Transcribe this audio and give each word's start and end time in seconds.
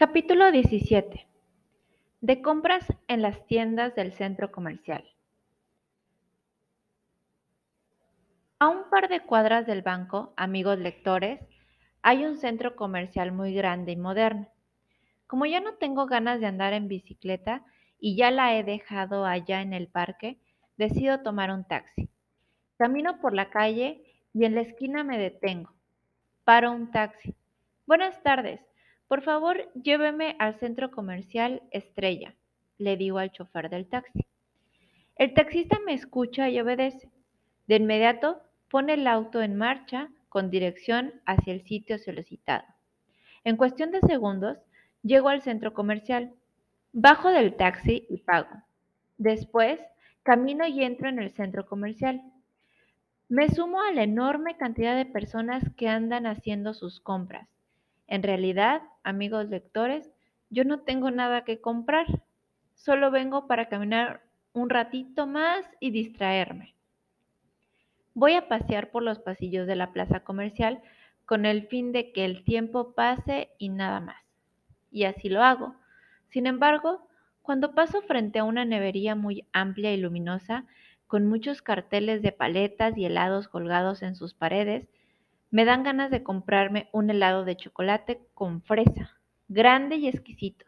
Capítulo 0.00 0.50
17. 0.50 1.26
De 2.22 2.40
compras 2.40 2.86
en 3.06 3.20
las 3.20 3.46
tiendas 3.46 3.94
del 3.94 4.14
centro 4.14 4.50
comercial. 4.50 5.04
A 8.58 8.68
un 8.70 8.88
par 8.88 9.10
de 9.10 9.20
cuadras 9.20 9.66
del 9.66 9.82
banco, 9.82 10.32
amigos 10.38 10.78
lectores, 10.78 11.42
hay 12.00 12.24
un 12.24 12.38
centro 12.38 12.76
comercial 12.76 13.32
muy 13.32 13.52
grande 13.52 13.92
y 13.92 13.96
moderno. 13.96 14.48
Como 15.26 15.44
ya 15.44 15.60
no 15.60 15.74
tengo 15.74 16.06
ganas 16.06 16.40
de 16.40 16.46
andar 16.46 16.72
en 16.72 16.88
bicicleta 16.88 17.62
y 17.98 18.16
ya 18.16 18.30
la 18.30 18.56
he 18.56 18.64
dejado 18.64 19.26
allá 19.26 19.60
en 19.60 19.74
el 19.74 19.88
parque, 19.88 20.38
decido 20.78 21.20
tomar 21.20 21.50
un 21.50 21.64
taxi. 21.64 22.08
Camino 22.78 23.20
por 23.20 23.34
la 23.34 23.50
calle 23.50 24.02
y 24.32 24.46
en 24.46 24.54
la 24.54 24.62
esquina 24.62 25.04
me 25.04 25.18
detengo. 25.18 25.74
Paro 26.44 26.72
un 26.72 26.90
taxi. 26.90 27.34
Buenas 27.84 28.22
tardes. 28.22 28.69
Por 29.10 29.22
favor, 29.22 29.68
lléveme 29.74 30.36
al 30.38 30.60
centro 30.60 30.92
comercial 30.92 31.64
Estrella, 31.72 32.36
le 32.78 32.96
digo 32.96 33.18
al 33.18 33.32
chofer 33.32 33.68
del 33.68 33.88
taxi. 33.88 34.24
El 35.16 35.34
taxista 35.34 35.80
me 35.84 35.94
escucha 35.94 36.48
y 36.48 36.60
obedece. 36.60 37.10
De 37.66 37.74
inmediato 37.74 38.40
pone 38.68 38.94
el 38.94 39.08
auto 39.08 39.42
en 39.42 39.56
marcha 39.56 40.10
con 40.28 40.48
dirección 40.48 41.12
hacia 41.26 41.52
el 41.52 41.64
sitio 41.64 41.98
solicitado. 41.98 42.62
En 43.42 43.56
cuestión 43.56 43.90
de 43.90 43.98
segundos, 43.98 44.58
llego 45.02 45.28
al 45.28 45.42
centro 45.42 45.74
comercial. 45.74 46.32
Bajo 46.92 47.30
del 47.30 47.56
taxi 47.56 48.06
y 48.08 48.18
pago. 48.18 48.62
Después, 49.18 49.80
camino 50.22 50.68
y 50.68 50.84
entro 50.84 51.08
en 51.08 51.18
el 51.18 51.32
centro 51.32 51.66
comercial. 51.66 52.22
Me 53.28 53.48
sumo 53.48 53.82
a 53.82 53.90
la 53.90 54.04
enorme 54.04 54.56
cantidad 54.56 54.94
de 54.94 55.04
personas 55.04 55.64
que 55.76 55.88
andan 55.88 56.28
haciendo 56.28 56.74
sus 56.74 57.00
compras. 57.00 57.48
En 58.10 58.24
realidad, 58.24 58.82
amigos 59.04 59.48
lectores, 59.48 60.10
yo 60.50 60.64
no 60.64 60.80
tengo 60.80 61.12
nada 61.12 61.44
que 61.44 61.60
comprar. 61.60 62.06
Solo 62.74 63.12
vengo 63.12 63.46
para 63.46 63.68
caminar 63.68 64.22
un 64.52 64.68
ratito 64.68 65.28
más 65.28 65.64
y 65.78 65.92
distraerme. 65.92 66.74
Voy 68.14 68.34
a 68.34 68.48
pasear 68.48 68.90
por 68.90 69.04
los 69.04 69.20
pasillos 69.20 69.68
de 69.68 69.76
la 69.76 69.92
plaza 69.92 70.20
comercial 70.20 70.82
con 71.24 71.46
el 71.46 71.68
fin 71.68 71.92
de 71.92 72.10
que 72.10 72.24
el 72.24 72.42
tiempo 72.42 72.94
pase 72.94 73.50
y 73.58 73.68
nada 73.68 74.00
más. 74.00 74.20
Y 74.90 75.04
así 75.04 75.28
lo 75.28 75.44
hago. 75.44 75.76
Sin 76.30 76.48
embargo, 76.48 77.06
cuando 77.42 77.76
paso 77.76 78.02
frente 78.02 78.40
a 78.40 78.44
una 78.44 78.64
nevería 78.64 79.14
muy 79.14 79.46
amplia 79.52 79.94
y 79.94 79.98
luminosa, 79.98 80.64
con 81.06 81.28
muchos 81.28 81.62
carteles 81.62 82.22
de 82.22 82.32
paletas 82.32 82.98
y 82.98 83.04
helados 83.04 83.46
colgados 83.46 84.02
en 84.02 84.16
sus 84.16 84.34
paredes, 84.34 84.88
me 85.50 85.64
dan 85.64 85.82
ganas 85.82 86.10
de 86.10 86.22
comprarme 86.22 86.88
un 86.92 87.10
helado 87.10 87.44
de 87.44 87.56
chocolate 87.56 88.20
con 88.34 88.62
fresa, 88.62 89.18
grande 89.48 89.96
y 89.96 90.08
exquisito. 90.08 90.64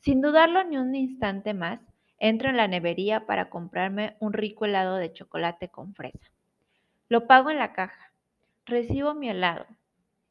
Sin 0.00 0.20
dudarlo 0.20 0.64
ni 0.64 0.76
un 0.76 0.94
instante 0.94 1.54
más, 1.54 1.80
entro 2.18 2.48
en 2.48 2.56
la 2.56 2.68
nevería 2.68 3.26
para 3.26 3.50
comprarme 3.50 4.16
un 4.20 4.32
rico 4.32 4.64
helado 4.64 4.96
de 4.96 5.12
chocolate 5.12 5.68
con 5.68 5.94
fresa. 5.94 6.30
Lo 7.08 7.26
pago 7.26 7.50
en 7.50 7.58
la 7.58 7.72
caja. 7.72 8.12
Recibo 8.66 9.14
mi 9.14 9.28
helado. 9.28 9.66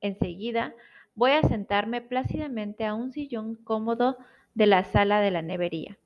Enseguida 0.02 0.74
voy 1.16 1.32
a 1.32 1.44
sentarme 1.44 2.02
plácidamente 2.02 2.86
a 2.86 2.96
un 2.96 3.12
sillón 3.12 3.56
cómodo 3.56 4.18
de 4.56 4.66
la 4.66 4.84
sala 4.84 5.22
de 5.22 5.32
la 5.32 5.42
nevería. 5.42 5.98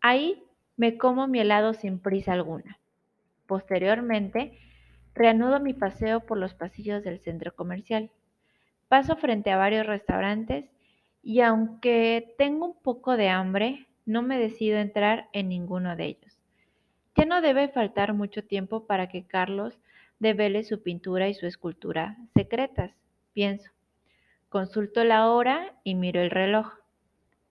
Ahí 0.00 0.42
me 0.76 0.96
como 0.96 1.26
mi 1.26 1.40
helado 1.40 1.74
sin 1.74 1.98
prisa 1.98 2.32
alguna. 2.32 2.78
Posteriormente, 3.46 4.58
reanudo 5.16 5.58
mi 5.58 5.72
paseo 5.72 6.20
por 6.20 6.38
los 6.38 6.54
pasillos 6.54 7.02
del 7.02 7.18
centro 7.18 7.54
comercial. 7.54 8.10
Paso 8.88 9.16
frente 9.16 9.50
a 9.50 9.56
varios 9.56 9.86
restaurantes 9.86 10.66
y 11.22 11.40
aunque 11.40 12.34
tengo 12.38 12.66
un 12.66 12.82
poco 12.82 13.16
de 13.16 13.28
hambre, 13.28 13.86
no 14.04 14.22
me 14.22 14.38
decido 14.38 14.78
entrar 14.78 15.28
en 15.32 15.48
ninguno 15.48 15.96
de 15.96 16.04
ellos. 16.04 16.38
Ya 17.16 17.24
no 17.24 17.40
debe 17.40 17.68
faltar 17.68 18.12
mucho 18.12 18.44
tiempo 18.44 18.86
para 18.86 19.08
que 19.08 19.26
Carlos 19.26 19.80
devele 20.18 20.62
su 20.62 20.82
pintura 20.82 21.28
y 21.28 21.34
su 21.34 21.46
escultura 21.46 22.16
secretas, 22.34 22.92
pienso. 23.32 23.70
Consulto 24.50 25.02
la 25.02 25.30
hora 25.30 25.74
y 25.82 25.94
miro 25.94 26.20
el 26.20 26.30
reloj. 26.30 26.72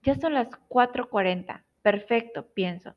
Ya 0.03 0.15
son 0.15 0.35
las 0.35 0.49
4.40. 0.69 1.63
Perfecto, 1.81 2.47
pienso. 2.53 2.95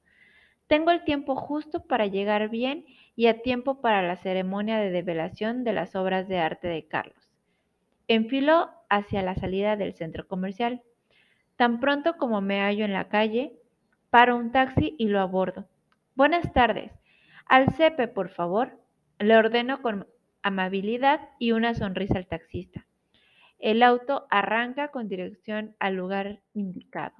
Tengo 0.69 0.91
el 0.91 1.03
tiempo 1.03 1.35
justo 1.35 1.81
para 1.81 2.07
llegar 2.07 2.51
bien 2.51 2.85
y 3.17 3.27
a 3.27 3.41
tiempo 3.41 3.81
para 3.81 4.03
la 4.03 4.17
ceremonia 4.17 4.79
de 4.79 4.91
develación 4.91 5.65
de 5.65 5.73
las 5.73 5.97
obras 5.97 6.29
de 6.29 6.39
arte 6.39 6.69
de 6.69 6.87
Carlos. 6.87 7.29
Enfilo 8.07 8.71
hacia 8.91 9.23
la 9.23 9.35
salida 9.35 9.77
del 9.77 9.95
centro 9.95 10.29
comercial. 10.29 10.83
Tan 11.57 11.81
pronto 11.81 12.19
como 12.19 12.43
me 12.43 12.61
hallo 12.61 12.85
en 12.85 12.93
la 12.93 13.09
calle, 13.09 13.59
paro 14.11 14.37
un 14.37 14.53
taxi 14.53 14.95
y 14.99 15.09
lo 15.09 15.21
abordo. 15.21 15.67
Buenas 16.15 16.53
tardes. 16.53 16.93
Al 17.47 17.73
CEPE, 17.75 18.09
por 18.09 18.29
favor. 18.29 18.79
Le 19.19 19.37
ordeno 19.37 19.81
con 19.81 20.07
amabilidad 20.43 21.31
y 21.39 21.53
una 21.53 21.75
sonrisa 21.75 22.19
al 22.19 22.27
taxista. 22.27 22.87
El 23.59 23.83
auto 23.83 24.27
arranca 24.31 24.89
con 24.89 25.09
dirección 25.09 25.75
al 25.81 25.95
lugar 25.95 26.41
indicado. 26.53 27.17